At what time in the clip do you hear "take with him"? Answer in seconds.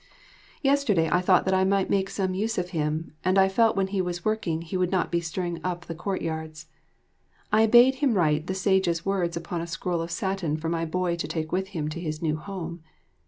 11.27-11.87